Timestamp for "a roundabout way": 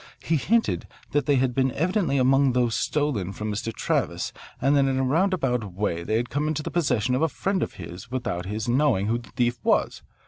4.97-6.01